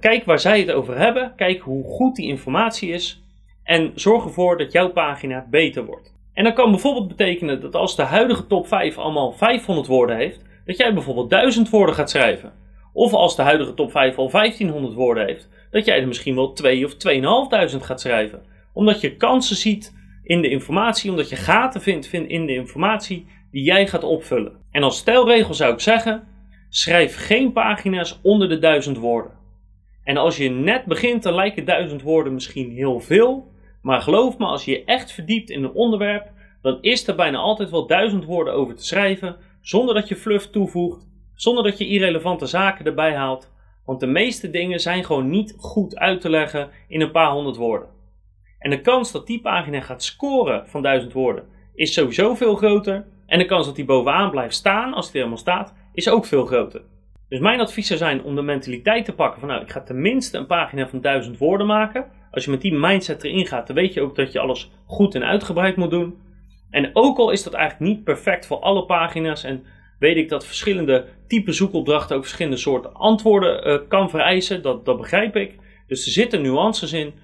Kijk 0.00 0.24
waar 0.24 0.40
zij 0.40 0.60
het 0.60 0.70
over 0.70 0.98
hebben. 0.98 1.32
Kijk 1.36 1.60
hoe 1.60 1.84
goed 1.84 2.16
die 2.16 2.26
informatie 2.26 2.90
is. 2.90 3.22
En 3.62 3.92
zorg 3.94 4.24
ervoor 4.24 4.58
dat 4.58 4.72
jouw 4.72 4.88
pagina 4.88 5.46
beter 5.50 5.84
wordt. 5.84 6.14
En 6.32 6.44
dat 6.44 6.54
kan 6.54 6.70
bijvoorbeeld 6.70 7.08
betekenen 7.08 7.60
dat 7.60 7.74
als 7.74 7.96
de 7.96 8.02
huidige 8.02 8.46
top 8.46 8.66
5 8.66 8.98
allemaal 8.98 9.32
500 9.32 9.86
woorden 9.86 10.16
heeft, 10.16 10.42
dat 10.64 10.76
jij 10.76 10.94
bijvoorbeeld 10.94 11.30
1000 11.30 11.70
woorden 11.70 11.94
gaat 11.94 12.10
schrijven. 12.10 12.52
Of 12.92 13.12
als 13.12 13.36
de 13.36 13.42
huidige 13.42 13.74
top 13.74 13.90
5 13.90 14.18
al 14.18 14.30
1500 14.30 14.94
woorden 14.94 15.26
heeft, 15.26 15.48
dat 15.70 15.84
jij 15.84 16.00
er 16.00 16.06
misschien 16.06 16.34
wel 16.34 16.52
2 16.52 16.84
of 16.84 16.94
2500 16.94 17.84
gaat 17.84 18.00
schrijven. 18.00 18.42
Omdat 18.72 19.00
je 19.00 19.16
kansen 19.16 19.56
ziet 19.56 19.94
in 20.22 20.42
de 20.42 20.50
informatie, 20.50 21.10
omdat 21.10 21.28
je 21.28 21.36
gaten 21.36 21.80
vindt 21.80 22.12
in 22.12 22.46
de 22.46 22.54
informatie 22.54 23.26
die 23.50 23.62
jij 23.62 23.86
gaat 23.86 24.04
opvullen. 24.04 24.52
En 24.70 24.82
als 24.82 24.98
stelregel 24.98 25.54
zou 25.54 25.72
ik 25.72 25.80
zeggen: 25.80 26.28
schrijf 26.68 27.16
geen 27.26 27.52
pagina's 27.52 28.18
onder 28.22 28.48
de 28.48 28.58
1000 28.58 28.96
woorden. 28.96 29.39
En 30.10 30.16
als 30.16 30.36
je 30.36 30.50
net 30.50 30.84
begint, 30.84 31.22
dan 31.22 31.34
lijken 31.34 31.64
duizend 31.64 32.02
woorden 32.02 32.34
misschien 32.34 32.70
heel 32.70 33.00
veel. 33.00 33.52
Maar 33.82 34.02
geloof 34.02 34.38
me, 34.38 34.46
als 34.46 34.64
je 34.64 34.70
je 34.70 34.84
echt 34.84 35.12
verdiept 35.12 35.50
in 35.50 35.64
een 35.64 35.72
onderwerp, 35.72 36.30
dan 36.62 36.78
is 36.80 37.08
er 37.08 37.14
bijna 37.14 37.38
altijd 37.38 37.70
wel 37.70 37.86
duizend 37.86 38.24
woorden 38.24 38.54
over 38.54 38.74
te 38.74 38.84
schrijven, 38.84 39.36
zonder 39.60 39.94
dat 39.94 40.08
je 40.08 40.16
fluff 40.16 40.50
toevoegt, 40.50 41.08
zonder 41.34 41.64
dat 41.64 41.78
je 41.78 41.86
irrelevante 41.86 42.46
zaken 42.46 42.84
erbij 42.84 43.14
haalt. 43.14 43.52
Want 43.84 44.00
de 44.00 44.06
meeste 44.06 44.50
dingen 44.50 44.80
zijn 44.80 45.04
gewoon 45.04 45.28
niet 45.28 45.54
goed 45.58 45.96
uit 45.96 46.20
te 46.20 46.30
leggen 46.30 46.70
in 46.88 47.00
een 47.00 47.10
paar 47.10 47.30
honderd 47.30 47.56
woorden. 47.56 47.88
En 48.58 48.70
de 48.70 48.80
kans 48.80 49.12
dat 49.12 49.26
die 49.26 49.40
pagina 49.40 49.80
gaat 49.80 50.02
scoren 50.02 50.68
van 50.68 50.82
duizend 50.82 51.12
woorden 51.12 51.44
is 51.74 51.92
sowieso 51.92 52.34
veel 52.34 52.54
groter. 52.54 53.06
En 53.26 53.38
de 53.38 53.46
kans 53.46 53.66
dat 53.66 53.76
die 53.76 53.84
bovenaan 53.84 54.30
blijft 54.30 54.54
staan, 54.54 54.94
als 54.94 55.06
die 55.06 55.16
helemaal 55.16 55.42
staat, 55.42 55.74
is 55.92 56.08
ook 56.08 56.24
veel 56.26 56.46
groter. 56.46 56.82
Dus 57.30 57.38
mijn 57.40 57.60
advies 57.60 57.86
zou 57.86 57.98
zijn 57.98 58.22
om 58.22 58.34
de 58.34 58.42
mentaliteit 58.42 59.04
te 59.04 59.12
pakken 59.12 59.40
van 59.40 59.48
nou, 59.48 59.62
ik 59.62 59.70
ga 59.70 59.82
tenminste 59.82 60.38
een 60.38 60.46
pagina 60.46 60.88
van 60.88 61.00
duizend 61.00 61.38
woorden 61.38 61.66
maken. 61.66 62.06
Als 62.30 62.44
je 62.44 62.50
met 62.50 62.60
die 62.60 62.74
mindset 62.74 63.24
erin 63.24 63.46
gaat, 63.46 63.66
dan 63.66 63.76
weet 63.76 63.94
je 63.94 64.00
ook 64.00 64.16
dat 64.16 64.32
je 64.32 64.38
alles 64.38 64.70
goed 64.86 65.14
en 65.14 65.24
uitgebreid 65.24 65.76
moet 65.76 65.90
doen. 65.90 66.18
En 66.70 66.90
ook 66.92 67.18
al 67.18 67.30
is 67.30 67.42
dat 67.42 67.52
eigenlijk 67.52 67.92
niet 67.92 68.04
perfect 68.04 68.46
voor 68.46 68.58
alle 68.58 68.84
pagina's 68.84 69.44
en 69.44 69.64
weet 69.98 70.16
ik 70.16 70.28
dat 70.28 70.46
verschillende 70.46 71.06
type 71.26 71.52
zoekopdrachten 71.52 72.16
ook 72.16 72.22
verschillende 72.22 72.56
soorten 72.56 72.94
antwoorden 72.94 73.68
uh, 73.68 73.88
kan 73.88 74.10
vereisen, 74.10 74.62
dat, 74.62 74.84
dat 74.84 74.96
begrijp 74.96 75.36
ik. 75.36 75.58
Dus 75.86 76.06
er 76.06 76.12
zitten 76.12 76.42
nuances 76.42 76.92
in. 76.92 77.14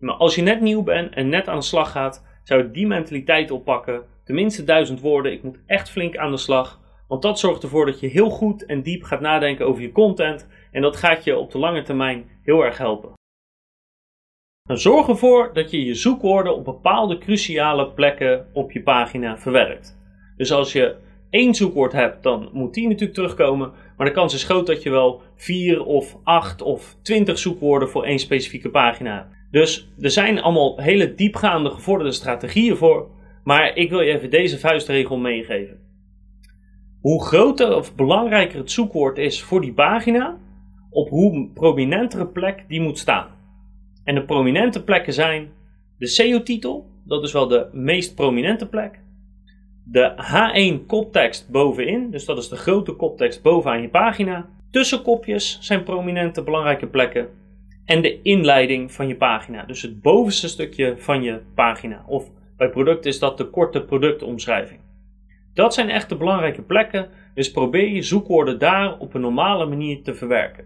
Maar 0.00 0.14
als 0.14 0.34
je 0.34 0.42
net 0.42 0.60
nieuw 0.60 0.82
bent 0.82 1.14
en 1.14 1.28
net 1.28 1.48
aan 1.48 1.58
de 1.58 1.64
slag 1.64 1.90
gaat, 1.90 2.26
zou 2.44 2.62
ik 2.62 2.74
die 2.74 2.86
mentaliteit 2.86 3.50
oppakken. 3.50 4.02
Tenminste 4.24 4.64
duizend 4.64 5.00
woorden, 5.00 5.32
ik 5.32 5.42
moet 5.42 5.58
echt 5.66 5.90
flink 5.90 6.16
aan 6.16 6.30
de 6.30 6.36
slag. 6.36 6.80
Want 7.08 7.22
dat 7.22 7.38
zorgt 7.38 7.62
ervoor 7.62 7.86
dat 7.86 8.00
je 8.00 8.06
heel 8.06 8.30
goed 8.30 8.66
en 8.66 8.82
diep 8.82 9.02
gaat 9.02 9.20
nadenken 9.20 9.66
over 9.66 9.82
je 9.82 9.92
content. 9.92 10.48
En 10.72 10.82
dat 10.82 10.96
gaat 10.96 11.24
je 11.24 11.38
op 11.38 11.50
de 11.50 11.58
lange 11.58 11.82
termijn 11.82 12.24
heel 12.42 12.64
erg 12.64 12.78
helpen. 12.78 13.12
Dan 14.62 14.78
zorg 14.78 15.08
ervoor 15.08 15.50
dat 15.52 15.70
je 15.70 15.84
je 15.84 15.94
zoekwoorden 15.94 16.54
op 16.54 16.64
bepaalde 16.64 17.18
cruciale 17.18 17.90
plekken 17.92 18.46
op 18.52 18.72
je 18.72 18.82
pagina 18.82 19.38
verwerkt. 19.38 19.98
Dus 20.36 20.52
als 20.52 20.72
je 20.72 20.96
één 21.30 21.54
zoekwoord 21.54 21.92
hebt, 21.92 22.22
dan 22.22 22.48
moet 22.52 22.74
die 22.74 22.88
natuurlijk 22.88 23.14
terugkomen. 23.14 23.72
Maar 23.96 24.06
de 24.06 24.12
kans 24.12 24.34
is 24.34 24.44
groot 24.44 24.66
dat 24.66 24.82
je 24.82 24.90
wel 24.90 25.22
vier 25.36 25.84
of 25.84 26.16
acht 26.24 26.62
of 26.62 26.96
twintig 27.02 27.38
zoekwoorden 27.38 27.88
voor 27.88 28.04
één 28.04 28.18
specifieke 28.18 28.70
pagina 28.70 29.14
hebt. 29.14 29.34
Dus 29.50 29.88
er 30.00 30.10
zijn 30.10 30.40
allemaal 30.40 30.80
hele 30.80 31.14
diepgaande 31.14 31.70
gevorderde 31.70 32.12
strategieën 32.12 32.76
voor, 32.76 33.10
maar 33.44 33.76
ik 33.76 33.90
wil 33.90 34.00
je 34.00 34.12
even 34.12 34.30
deze 34.30 34.58
vuistregel 34.58 35.16
meegeven. 35.16 35.85
Hoe 37.06 37.24
groter 37.24 37.76
of 37.76 37.94
belangrijker 37.94 38.58
het 38.58 38.70
zoekwoord 38.70 39.18
is 39.18 39.42
voor 39.42 39.60
die 39.60 39.72
pagina, 39.72 40.38
op 40.90 41.08
hoe 41.08 41.48
prominentere 41.54 42.26
plek 42.26 42.64
die 42.68 42.80
moet 42.80 42.98
staan. 42.98 43.28
En 44.04 44.14
de 44.14 44.24
prominente 44.24 44.84
plekken 44.84 45.12
zijn 45.12 45.52
de 45.98 46.06
SEO-titel, 46.06 46.86
dat 47.04 47.22
is 47.22 47.32
wel 47.32 47.48
de 47.48 47.68
meest 47.72 48.14
prominente 48.14 48.68
plek. 48.68 49.00
De 49.84 50.14
H1 50.16 50.86
koptekst 50.86 51.50
bovenin, 51.50 52.10
dus 52.10 52.24
dat 52.24 52.38
is 52.38 52.48
de 52.48 52.56
grote 52.56 52.92
koptekst 52.92 53.42
bovenaan 53.42 53.82
je 53.82 53.88
pagina. 53.88 54.48
Tussenkopjes 54.70 55.58
zijn 55.60 55.82
prominente 55.82 56.42
belangrijke 56.42 56.86
plekken. 56.86 57.28
En 57.84 58.02
de 58.02 58.22
inleiding 58.22 58.92
van 58.92 59.08
je 59.08 59.16
pagina, 59.16 59.64
dus 59.64 59.82
het 59.82 60.02
bovenste 60.02 60.48
stukje 60.48 60.94
van 60.98 61.22
je 61.22 61.40
pagina. 61.54 62.04
Of 62.06 62.30
bij 62.56 62.70
product 62.70 63.06
is 63.06 63.18
dat 63.18 63.38
de 63.38 63.44
korte 63.44 63.84
productomschrijving. 63.84 64.80
Dat 65.56 65.74
zijn 65.74 65.90
echt 65.90 66.08
de 66.08 66.16
belangrijke 66.16 66.62
plekken, 66.62 67.08
dus 67.34 67.50
probeer 67.50 67.88
je 67.88 68.02
zoekwoorden 68.02 68.58
daar 68.58 68.98
op 68.98 69.14
een 69.14 69.20
normale 69.20 69.66
manier 69.66 70.02
te 70.02 70.14
verwerken. 70.14 70.64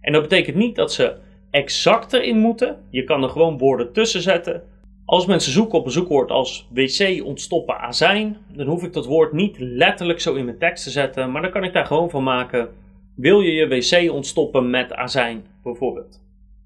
En 0.00 0.12
dat 0.12 0.22
betekent 0.22 0.56
niet 0.56 0.76
dat 0.76 0.92
ze 0.92 1.16
exact 1.50 2.12
erin 2.12 2.38
moeten. 2.38 2.76
Je 2.90 3.04
kan 3.04 3.22
er 3.22 3.28
gewoon 3.28 3.58
woorden 3.58 3.92
tussen 3.92 4.20
zetten. 4.20 4.62
Als 5.04 5.26
mensen 5.26 5.52
zoeken 5.52 5.78
op 5.78 5.84
een 5.84 5.90
zoekwoord 5.90 6.30
als 6.30 6.68
wc 6.72 7.24
ontstoppen 7.24 7.78
azijn, 7.78 8.36
dan 8.54 8.66
hoef 8.66 8.82
ik 8.82 8.92
dat 8.92 9.06
woord 9.06 9.32
niet 9.32 9.56
letterlijk 9.58 10.20
zo 10.20 10.34
in 10.34 10.44
mijn 10.44 10.58
tekst 10.58 10.84
te 10.84 10.90
zetten, 10.90 11.30
maar 11.32 11.42
dan 11.42 11.50
kan 11.50 11.64
ik 11.64 11.72
daar 11.72 11.86
gewoon 11.86 12.10
van 12.10 12.22
maken. 12.22 12.68
Wil 13.16 13.40
je 13.40 13.52
je 13.52 13.68
wc 13.68 14.12
ontstoppen 14.12 14.70
met 14.70 14.94
azijn, 14.94 15.44
bijvoorbeeld? 15.62 16.20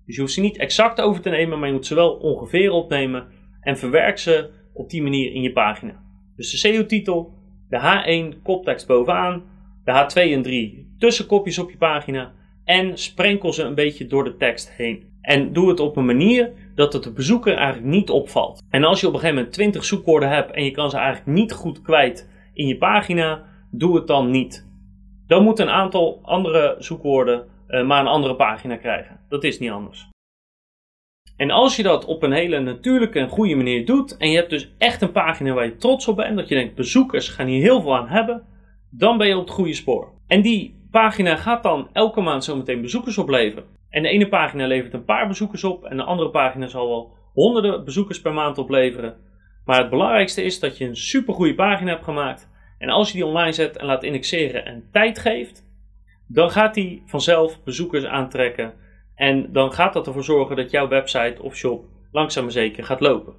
Dus 0.06 0.14
je 0.14 0.20
hoeft 0.20 0.34
ze 0.34 0.40
niet 0.40 0.56
exact 0.58 1.00
over 1.00 1.22
te 1.22 1.30
nemen, 1.30 1.58
maar 1.58 1.68
je 1.68 1.74
moet 1.74 1.86
ze 1.86 1.94
wel 1.94 2.12
ongeveer 2.12 2.70
opnemen 2.70 3.26
en 3.60 3.78
verwerk 3.78 4.18
ze 4.18 4.50
op 4.72 4.90
die 4.90 5.02
manier 5.02 5.32
in 5.32 5.42
je 5.42 5.52
pagina. 5.52 6.04
Dus 6.36 6.50
de 6.50 6.56
SEO-titel, 6.56 7.32
de 7.68 7.78
H1 7.78 8.42
koptekst 8.42 8.86
bovenaan, 8.86 9.42
de 9.84 9.92
H2 9.92 10.32
en 10.32 10.42
3 10.42 10.94
tussenkopjes 10.98 11.58
op 11.58 11.70
je 11.70 11.76
pagina 11.76 12.32
en 12.64 12.98
sprenkel 12.98 13.52
ze 13.52 13.62
een 13.62 13.74
beetje 13.74 14.06
door 14.06 14.24
de 14.24 14.36
tekst 14.36 14.70
heen. 14.70 15.14
En 15.20 15.52
doe 15.52 15.68
het 15.68 15.80
op 15.80 15.96
een 15.96 16.06
manier 16.06 16.52
dat 16.74 16.92
het 16.92 17.02
de 17.02 17.12
bezoeker 17.12 17.56
eigenlijk 17.56 17.86
niet 17.86 18.10
opvalt. 18.10 18.62
En 18.70 18.84
als 18.84 19.00
je 19.00 19.06
op 19.06 19.12
een 19.12 19.18
gegeven 19.18 19.38
moment 19.38 19.54
20 19.54 19.84
zoekwoorden 19.84 20.28
hebt 20.28 20.50
en 20.50 20.64
je 20.64 20.70
kan 20.70 20.90
ze 20.90 20.96
eigenlijk 20.96 21.26
niet 21.26 21.52
goed 21.52 21.82
kwijt 21.82 22.30
in 22.54 22.66
je 22.66 22.76
pagina, 22.76 23.44
doe 23.70 23.96
het 23.96 24.06
dan 24.06 24.30
niet. 24.30 24.68
Dan 25.26 25.42
moet 25.42 25.58
een 25.58 25.70
aantal 25.70 26.20
andere 26.22 26.76
zoekwoorden 26.78 27.46
uh, 27.68 27.86
maar 27.86 28.00
een 28.00 28.06
andere 28.06 28.36
pagina 28.36 28.76
krijgen. 28.76 29.20
Dat 29.28 29.44
is 29.44 29.58
niet 29.58 29.70
anders. 29.70 30.08
En 31.36 31.50
als 31.50 31.76
je 31.76 31.82
dat 31.82 32.04
op 32.04 32.22
een 32.22 32.32
hele 32.32 32.60
natuurlijke 32.60 33.18
en 33.18 33.28
goede 33.28 33.54
manier 33.54 33.86
doet, 33.86 34.16
en 34.16 34.30
je 34.30 34.36
hebt 34.36 34.50
dus 34.50 34.74
echt 34.78 35.02
een 35.02 35.12
pagina 35.12 35.52
waar 35.52 35.64
je 35.64 35.76
trots 35.76 36.08
op 36.08 36.16
bent, 36.16 36.36
dat 36.36 36.48
je 36.48 36.54
denkt 36.54 36.74
bezoekers 36.74 37.28
gaan 37.28 37.46
hier 37.46 37.62
heel 37.62 37.80
veel 37.80 37.96
aan 37.96 38.08
hebben, 38.08 38.42
dan 38.90 39.18
ben 39.18 39.28
je 39.28 39.36
op 39.36 39.44
het 39.44 39.54
goede 39.54 39.74
spoor. 39.74 40.12
En 40.26 40.42
die 40.42 40.88
pagina 40.90 41.36
gaat 41.36 41.62
dan 41.62 41.88
elke 41.92 42.20
maand 42.20 42.44
zometeen 42.44 42.80
bezoekers 42.80 43.18
opleveren. 43.18 43.64
En 43.90 44.02
de 44.02 44.08
ene 44.08 44.28
pagina 44.28 44.66
levert 44.66 44.94
een 44.94 45.04
paar 45.04 45.28
bezoekers 45.28 45.64
op 45.64 45.84
en 45.84 45.96
de 45.96 46.02
andere 46.02 46.30
pagina 46.30 46.66
zal 46.66 46.88
wel 46.88 47.12
honderden 47.32 47.84
bezoekers 47.84 48.20
per 48.20 48.32
maand 48.32 48.58
opleveren. 48.58 49.16
Maar 49.64 49.78
het 49.78 49.90
belangrijkste 49.90 50.42
is 50.42 50.60
dat 50.60 50.78
je 50.78 50.84
een 50.84 50.96
supergoeie 50.96 51.54
pagina 51.54 51.90
hebt 51.90 52.04
gemaakt. 52.04 52.50
En 52.78 52.88
als 52.88 53.08
je 53.08 53.14
die 53.14 53.26
online 53.26 53.52
zet 53.52 53.76
en 53.76 53.86
laat 53.86 54.02
indexeren 54.02 54.64
en 54.64 54.88
tijd 54.92 55.18
geeft, 55.18 55.66
dan 56.28 56.50
gaat 56.50 56.74
die 56.74 57.02
vanzelf 57.06 57.62
bezoekers 57.64 58.04
aantrekken. 58.04 58.74
En 59.16 59.52
dan 59.52 59.72
gaat 59.72 59.92
dat 59.92 60.06
ervoor 60.06 60.24
zorgen 60.24 60.56
dat 60.56 60.70
jouw 60.70 60.88
website 60.88 61.42
of 61.42 61.56
shop 61.56 61.84
langzaam 62.12 62.42
maar 62.42 62.52
zeker 62.52 62.84
gaat 62.84 63.00
lopen. 63.00 63.34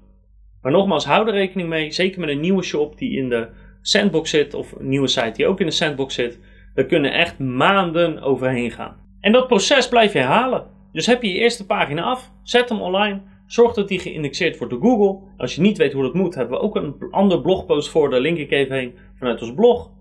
Maar 0.62 0.72
nogmaals, 0.72 1.06
hou 1.06 1.28
er 1.28 1.34
rekening 1.34 1.70
mee, 1.70 1.92
zeker 1.92 2.20
met 2.20 2.30
een 2.30 2.40
nieuwe 2.40 2.64
shop 2.64 2.98
die 2.98 3.18
in 3.18 3.30
de 3.30 3.48
sandbox 3.82 4.30
zit, 4.30 4.54
of 4.54 4.72
een 4.72 4.90
nieuwe 4.90 5.08
site 5.08 5.32
die 5.32 5.48
ook 5.48 5.60
in 5.60 5.66
de 5.66 5.72
sandbox 5.72 6.14
zit, 6.14 6.40
daar 6.74 6.86
kunnen 6.86 7.14
echt 7.14 7.40
maanden 7.40 8.22
overheen 8.22 8.72
gaan. 8.72 8.96
En 9.20 9.32
dat 9.32 9.48
proces 9.48 9.88
blijf 9.88 10.14
je 10.14 10.20
herhalen. 10.20 10.66
Dus 10.92 11.06
heb 11.06 11.22
je 11.22 11.30
je 11.30 11.40
eerste 11.40 11.66
pagina 11.66 12.02
af, 12.02 12.32
zet 12.44 12.70
hem 12.70 12.82
online, 12.82 13.22
zorg 13.48 13.74
dat 13.74 13.88
die 13.88 14.00
geïndexeerd 14.00 14.58
wordt 14.58 14.74
door 14.74 14.82
Google. 14.82 15.20
Als 15.38 15.56
je 15.56 15.62
niet 15.62 15.78
weet 15.78 15.94
hoe 15.94 16.04
dat 16.04 16.14
moet, 16.14 16.36
hebben 16.36 16.58
we 16.58 16.64
ook 16.64 16.76
een 16.76 16.96
ander 17.12 17.42
blogpost 17.42 17.90
voor, 17.90 18.10
daar 18.10 18.20
link 18.20 18.38
ik 18.38 18.52
even 18.52 18.76
heen 18.76 18.96
vanuit 19.18 19.42
ons 19.42 19.54
blog. 19.54 19.92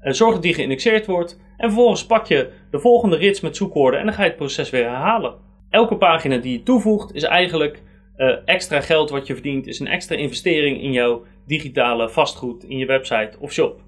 En 0.00 0.14
zorg 0.14 0.32
dat 0.32 0.42
die 0.42 0.54
geïndexeerd 0.54 1.06
wordt. 1.06 1.40
En 1.56 1.68
vervolgens 1.68 2.06
pak 2.06 2.26
je 2.26 2.50
de 2.70 2.78
volgende 2.78 3.16
rits 3.16 3.40
met 3.40 3.56
zoekwoorden 3.56 4.00
en 4.00 4.06
dan 4.06 4.14
ga 4.14 4.22
je 4.22 4.28
het 4.28 4.36
proces 4.36 4.70
weer 4.70 4.84
herhalen. 4.84 5.34
Elke 5.70 5.96
pagina 5.96 6.36
die 6.36 6.52
je 6.52 6.62
toevoegt 6.62 7.14
is 7.14 7.22
eigenlijk 7.22 7.82
uh, 8.16 8.36
extra 8.44 8.80
geld 8.80 9.10
wat 9.10 9.26
je 9.26 9.34
verdient, 9.34 9.66
is 9.66 9.80
een 9.80 9.86
extra 9.86 10.16
investering 10.16 10.82
in 10.82 10.92
jouw 10.92 11.24
digitale 11.46 12.08
vastgoed, 12.08 12.64
in 12.64 12.78
je 12.78 12.86
website 12.86 13.36
of 13.38 13.52
shop. 13.52 13.80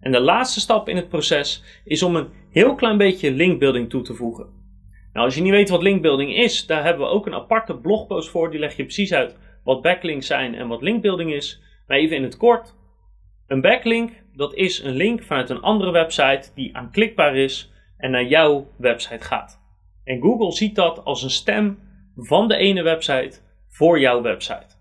En 0.00 0.12
de 0.12 0.20
laatste 0.20 0.60
stap 0.60 0.88
in 0.88 0.96
het 0.96 1.08
proces 1.08 1.62
is 1.84 2.02
om 2.02 2.16
een 2.16 2.28
heel 2.50 2.74
klein 2.74 2.96
beetje 2.96 3.30
linkbuilding 3.30 3.90
toe 3.90 4.02
te 4.02 4.14
voegen. 4.14 4.62
Nou, 5.12 5.26
als 5.26 5.34
je 5.34 5.42
niet 5.42 5.52
weet 5.52 5.68
wat 5.68 5.82
linkbuilding 5.82 6.36
is, 6.36 6.66
daar 6.66 6.84
hebben 6.84 7.06
we 7.06 7.12
ook 7.12 7.26
een 7.26 7.34
aparte 7.34 7.76
blogpost 7.76 8.28
voor. 8.28 8.50
Die 8.50 8.60
leg 8.60 8.76
je 8.76 8.82
precies 8.82 9.12
uit 9.12 9.36
wat 9.64 9.82
backlinks 9.82 10.26
zijn 10.26 10.54
en 10.54 10.68
wat 10.68 10.82
linkbuilding 10.82 11.32
is. 11.32 11.62
Maar 11.86 11.96
even 11.96 12.16
in 12.16 12.22
het 12.22 12.36
kort. 12.36 12.74
Een 13.46 13.60
backlink, 13.60 14.10
dat 14.32 14.54
is 14.54 14.82
een 14.82 14.94
link 14.94 15.22
vanuit 15.22 15.50
een 15.50 15.60
andere 15.60 15.90
website 15.90 16.50
die 16.54 16.76
aanklikbaar 16.76 17.36
is 17.36 17.72
en 17.96 18.10
naar 18.10 18.24
jouw 18.24 18.66
website 18.76 19.24
gaat. 19.24 19.60
En 20.04 20.20
Google 20.20 20.52
ziet 20.52 20.74
dat 20.74 21.04
als 21.04 21.22
een 21.22 21.30
stem 21.30 21.78
van 22.16 22.48
de 22.48 22.56
ene 22.56 22.82
website 22.82 23.40
voor 23.68 24.00
jouw 24.00 24.22
website. 24.22 24.76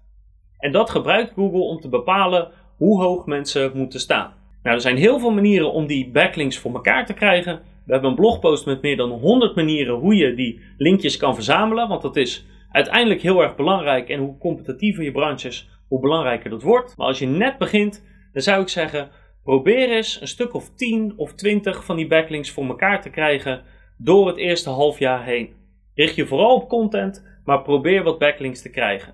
En 0.57 0.71
dat 0.71 0.89
gebruikt 0.89 1.33
Google 1.33 1.61
om 1.61 1.79
te 1.79 1.89
bepalen 1.89 2.51
hoe 2.77 3.01
hoog 3.01 3.25
mensen 3.25 3.71
moeten 3.73 3.99
staan. 3.99 4.33
Nou, 4.63 4.75
er 4.75 4.81
zijn 4.81 4.97
heel 4.97 5.19
veel 5.19 5.31
manieren 5.31 5.71
om 5.71 5.87
die 5.87 6.11
backlinks 6.11 6.57
voor 6.57 6.73
elkaar 6.73 7.05
te 7.05 7.13
krijgen. 7.13 7.61
We 7.85 7.91
hebben 7.91 8.09
een 8.09 8.15
blogpost 8.15 8.65
met 8.65 8.81
meer 8.81 8.97
dan 8.97 9.09
100 9.09 9.55
manieren 9.55 9.95
hoe 9.95 10.15
je 10.15 10.33
die 10.33 10.61
linkjes 10.77 11.17
kan 11.17 11.35
verzamelen. 11.35 11.87
Want 11.87 12.01
dat 12.01 12.15
is 12.15 12.45
uiteindelijk 12.71 13.21
heel 13.21 13.41
erg 13.41 13.55
belangrijk. 13.55 14.09
En 14.09 14.19
hoe 14.19 14.37
competitiever 14.37 15.03
je 15.03 15.11
branche 15.11 15.47
is, 15.47 15.69
hoe 15.87 15.99
belangrijker 15.99 16.49
dat 16.49 16.61
wordt. 16.61 16.97
Maar 16.97 17.07
als 17.07 17.19
je 17.19 17.27
net 17.27 17.57
begint, 17.57 18.03
dan 18.33 18.41
zou 18.41 18.61
ik 18.61 18.69
zeggen: 18.69 19.09
probeer 19.43 19.89
eens 19.89 20.21
een 20.21 20.27
stuk 20.27 20.53
of 20.53 20.75
10 20.75 21.13
of 21.15 21.33
20 21.33 21.85
van 21.85 21.95
die 21.95 22.07
backlinks 22.07 22.51
voor 22.51 22.65
elkaar 22.65 23.01
te 23.01 23.09
krijgen 23.09 23.63
door 23.97 24.27
het 24.27 24.37
eerste 24.37 24.69
half 24.69 24.99
jaar 24.99 25.23
heen. 25.23 25.53
Richt 25.95 26.15
je 26.15 26.25
vooral 26.25 26.55
op 26.55 26.69
content, 26.69 27.25
maar 27.45 27.61
probeer 27.61 28.03
wat 28.03 28.19
backlinks 28.19 28.61
te 28.61 28.69
krijgen. 28.69 29.13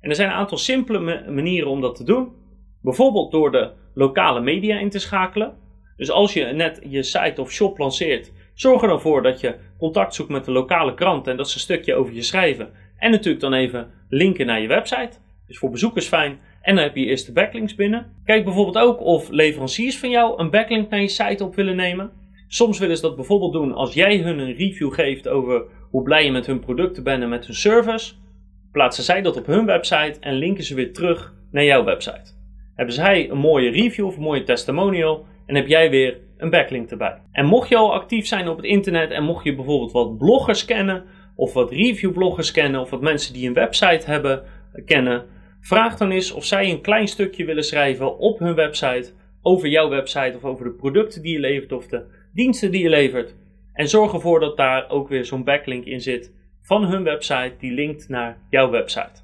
En 0.00 0.10
er 0.10 0.16
zijn 0.16 0.28
een 0.28 0.34
aantal 0.34 0.58
simpele 0.58 1.24
manieren 1.30 1.70
om 1.70 1.80
dat 1.80 1.94
te 1.94 2.04
doen. 2.04 2.32
Bijvoorbeeld 2.82 3.32
door 3.32 3.50
de 3.50 3.72
lokale 3.94 4.40
media 4.40 4.78
in 4.78 4.90
te 4.90 4.98
schakelen. 4.98 5.56
Dus 5.96 6.10
als 6.10 6.32
je 6.32 6.44
net 6.44 6.80
je 6.88 7.02
site 7.02 7.40
of 7.40 7.52
shop 7.52 7.78
lanceert, 7.78 8.32
zorg 8.54 8.82
er 8.82 8.88
dan 8.88 9.00
voor 9.00 9.22
dat 9.22 9.40
je 9.40 9.56
contact 9.78 10.14
zoekt 10.14 10.30
met 10.30 10.44
de 10.44 10.50
lokale 10.50 10.94
krant 10.94 11.26
en 11.26 11.36
dat 11.36 11.48
ze 11.48 11.54
een 11.54 11.60
stukje 11.60 11.94
over 11.94 12.14
je 12.14 12.22
schrijven. 12.22 12.70
En 12.96 13.10
natuurlijk 13.10 13.42
dan 13.42 13.52
even 13.52 13.90
linken 14.08 14.46
naar 14.46 14.60
je 14.60 14.68
website. 14.68 15.18
Dus 15.46 15.58
voor 15.58 15.70
bezoekers 15.70 16.06
fijn. 16.06 16.40
En 16.62 16.74
dan 16.74 16.84
heb 16.84 16.94
je 16.94 17.00
je 17.00 17.06
eerste 17.06 17.32
backlinks 17.32 17.74
binnen. 17.74 18.06
Kijk 18.24 18.44
bijvoorbeeld 18.44 18.78
ook 18.78 19.00
of 19.00 19.30
leveranciers 19.30 19.98
van 19.98 20.10
jou 20.10 20.40
een 20.40 20.50
backlink 20.50 20.90
naar 20.90 21.00
je 21.00 21.08
site 21.08 21.44
op 21.44 21.54
willen 21.54 21.76
nemen. 21.76 22.10
Soms 22.48 22.78
willen 22.78 22.96
ze 22.96 23.02
dat 23.02 23.16
bijvoorbeeld 23.16 23.52
doen 23.52 23.74
als 23.74 23.94
jij 23.94 24.16
hun 24.16 24.38
een 24.38 24.54
review 24.54 24.92
geeft 24.92 25.28
over 25.28 25.62
hoe 25.90 26.02
blij 26.02 26.24
je 26.24 26.32
met 26.32 26.46
hun 26.46 26.60
producten 26.60 27.02
bent 27.02 27.22
en 27.22 27.28
met 27.28 27.46
hun 27.46 27.54
service. 27.54 28.14
Plaatsen 28.72 29.04
zij 29.04 29.22
dat 29.22 29.36
op 29.36 29.46
hun 29.46 29.66
website 29.66 30.16
en 30.20 30.34
linken 30.34 30.64
ze 30.64 30.74
weer 30.74 30.92
terug 30.92 31.34
naar 31.50 31.64
jouw 31.64 31.84
website 31.84 32.40
hebben 32.74 32.94
zij 32.94 33.30
een 33.30 33.38
mooie 33.38 33.70
review 33.70 34.06
of 34.06 34.16
een 34.16 34.22
mooie 34.22 34.42
testimonial 34.42 35.26
en 35.46 35.54
heb 35.54 35.66
jij 35.66 35.90
weer 35.90 36.18
een 36.36 36.50
backlink 36.50 36.90
erbij. 36.90 37.18
En 37.32 37.46
mocht 37.46 37.68
je 37.68 37.76
al 37.76 37.94
actief 37.94 38.26
zijn 38.26 38.48
op 38.48 38.56
het 38.56 38.66
internet 38.66 39.10
en 39.10 39.24
mocht 39.24 39.44
je 39.44 39.54
bijvoorbeeld 39.54 39.92
wat 39.92 40.18
bloggers 40.18 40.64
kennen 40.64 41.04
of 41.36 41.52
wat 41.52 41.70
reviewbloggers 41.70 42.50
kennen 42.50 42.80
of 42.80 42.90
wat 42.90 43.00
mensen 43.00 43.32
die 43.32 43.48
een 43.48 43.54
website 43.54 44.06
hebben 44.06 44.42
kennen, 44.86 45.24
vraag 45.62 45.96
dan 45.96 46.10
eens 46.10 46.32
of 46.32 46.44
zij 46.44 46.70
een 46.70 46.80
klein 46.80 47.08
stukje 47.08 47.44
willen 47.44 47.64
schrijven 47.64 48.18
op 48.18 48.38
hun 48.38 48.54
website 48.54 49.12
over 49.42 49.68
jouw 49.68 49.88
website 49.88 50.32
of 50.36 50.44
over 50.44 50.64
de 50.64 50.70
producten 50.70 51.22
die 51.22 51.32
je 51.32 51.40
levert 51.40 51.72
of 51.72 51.86
de 51.86 52.04
diensten 52.34 52.70
die 52.70 52.82
je 52.82 52.88
levert. 52.88 53.34
En 53.72 53.88
zorg 53.88 54.12
ervoor 54.12 54.40
dat 54.40 54.56
daar 54.56 54.90
ook 54.90 55.08
weer 55.08 55.24
zo'n 55.24 55.44
backlink 55.44 55.84
in 55.84 56.00
zit 56.00 56.32
van 56.62 56.84
hun 56.84 57.02
website 57.02 57.54
die 57.58 57.72
linkt 57.72 58.08
naar 58.08 58.38
jouw 58.50 58.70
website. 58.70 59.22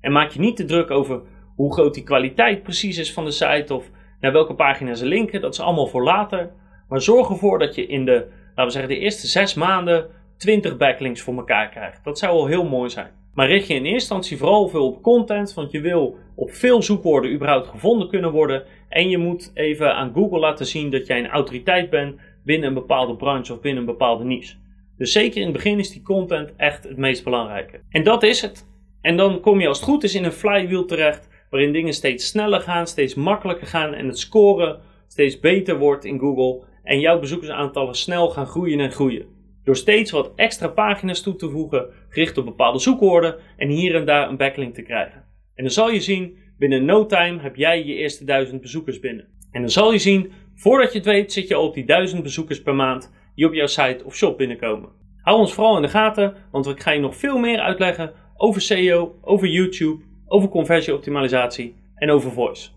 En 0.00 0.12
maak 0.12 0.30
je 0.30 0.40
niet 0.40 0.56
te 0.56 0.64
druk 0.64 0.90
over 0.90 1.22
hoe 1.56 1.72
groot 1.72 1.94
die 1.94 2.02
kwaliteit 2.02 2.62
precies 2.62 2.98
is 2.98 3.12
van 3.12 3.24
de 3.24 3.30
site 3.30 3.74
of 3.74 3.90
naar 4.20 4.32
welke 4.32 4.54
pagina 4.54 4.94
ze 4.94 5.06
linken, 5.06 5.40
dat 5.40 5.52
is 5.52 5.60
allemaal 5.60 5.86
voor 5.86 6.02
later. 6.02 6.50
Maar 6.88 7.00
zorg 7.00 7.28
ervoor 7.28 7.58
dat 7.58 7.74
je 7.74 7.86
in 7.86 8.04
de, 8.04 8.26
laten 8.48 8.64
we 8.64 8.70
zeggen, 8.70 8.90
de 8.90 8.98
eerste 8.98 9.26
zes 9.26 9.54
maanden 9.54 10.06
20 10.36 10.76
backlinks 10.76 11.20
voor 11.20 11.36
elkaar 11.36 11.68
krijgt. 11.68 12.04
Dat 12.04 12.18
zou 12.18 12.36
wel 12.36 12.46
heel 12.46 12.68
mooi 12.68 12.90
zijn. 12.90 13.21
Maar 13.34 13.46
richt 13.46 13.66
je 13.66 13.74
in 13.74 13.80
eerste 13.80 13.92
instantie 13.92 14.36
vooral 14.36 14.68
veel 14.68 14.86
op 14.86 15.02
content, 15.02 15.54
want 15.54 15.70
je 15.70 15.80
wil 15.80 16.16
op 16.34 16.50
veel 16.50 16.82
zoekwoorden 16.82 17.32
überhaupt 17.32 17.68
gevonden 17.68 18.08
kunnen 18.08 18.30
worden. 18.30 18.64
En 18.88 19.08
je 19.08 19.18
moet 19.18 19.50
even 19.54 19.94
aan 19.94 20.12
Google 20.14 20.38
laten 20.38 20.66
zien 20.66 20.90
dat 20.90 21.06
jij 21.06 21.18
een 21.18 21.28
autoriteit 21.28 21.90
bent 21.90 22.20
binnen 22.44 22.68
een 22.68 22.74
bepaalde 22.74 23.16
branche 23.16 23.52
of 23.52 23.60
binnen 23.60 23.80
een 23.80 23.88
bepaalde 23.90 24.24
niche. 24.24 24.56
Dus 24.96 25.12
zeker 25.12 25.36
in 25.36 25.46
het 25.46 25.52
begin 25.52 25.78
is 25.78 25.90
die 25.90 26.02
content 26.02 26.52
echt 26.56 26.84
het 26.84 26.96
meest 26.96 27.24
belangrijke. 27.24 27.80
En 27.90 28.02
dat 28.02 28.22
is 28.22 28.40
het. 28.40 28.66
En 29.00 29.16
dan 29.16 29.40
kom 29.40 29.60
je 29.60 29.68
als 29.68 29.80
het 29.80 29.88
goed 29.88 30.02
is 30.02 30.14
in 30.14 30.24
een 30.24 30.32
flywheel 30.32 30.84
terecht, 30.84 31.28
waarin 31.50 31.72
dingen 31.72 31.92
steeds 31.92 32.26
sneller 32.26 32.60
gaan, 32.60 32.86
steeds 32.86 33.14
makkelijker 33.14 33.66
gaan 33.66 33.94
en 33.94 34.06
het 34.06 34.18
scoren 34.18 34.80
steeds 35.08 35.40
beter 35.40 35.78
wordt 35.78 36.04
in 36.04 36.18
Google 36.18 36.64
en 36.82 37.00
jouw 37.00 37.18
bezoekersaantallen 37.18 37.94
snel 37.94 38.30
gaan 38.30 38.46
groeien 38.46 38.80
en 38.80 38.92
groeien. 38.92 39.26
Door 39.64 39.76
steeds 39.76 40.10
wat 40.10 40.32
extra 40.36 40.68
pagina's 40.68 41.22
toe 41.22 41.36
te 41.36 41.50
voegen, 41.50 41.86
gericht 42.08 42.38
op 42.38 42.44
bepaalde 42.44 42.78
zoekwoorden 42.78 43.36
en 43.56 43.68
hier 43.68 43.94
en 43.94 44.04
daar 44.04 44.28
een 44.28 44.36
backlink 44.36 44.74
te 44.74 44.82
krijgen. 44.82 45.24
En 45.54 45.64
dan 45.64 45.72
zal 45.72 45.90
je 45.90 46.00
zien, 46.00 46.36
binnen 46.58 46.84
no 46.84 47.06
time 47.06 47.40
heb 47.40 47.56
jij 47.56 47.84
je 47.84 47.94
eerste 47.94 48.24
duizend 48.24 48.60
bezoekers 48.60 49.00
binnen. 49.00 49.28
En 49.50 49.60
dan 49.60 49.70
zal 49.70 49.92
je 49.92 49.98
zien, 49.98 50.32
voordat 50.54 50.92
je 50.92 50.98
het 50.98 51.06
weet, 51.06 51.32
zit 51.32 51.48
je 51.48 51.54
al 51.54 51.66
op 51.66 51.74
die 51.74 51.84
duizend 51.84 52.22
bezoekers 52.22 52.62
per 52.62 52.74
maand 52.74 53.12
die 53.34 53.46
op 53.46 53.54
jouw 53.54 53.66
site 53.66 54.04
of 54.04 54.16
shop 54.16 54.38
binnenkomen. 54.38 54.90
Hou 55.22 55.38
ons 55.38 55.52
vooral 55.54 55.76
in 55.76 55.82
de 55.82 55.88
gaten, 55.88 56.34
want 56.50 56.66
ik 56.66 56.80
ga 56.80 56.90
je 56.90 57.00
nog 57.00 57.16
veel 57.16 57.38
meer 57.38 57.58
uitleggen 57.58 58.12
over 58.36 58.60
SEO, 58.60 59.14
over 59.20 59.48
YouTube, 59.48 60.02
over 60.26 60.48
conversieoptimalisatie 60.48 61.74
en 61.94 62.10
over 62.10 62.30
voice. 62.30 62.70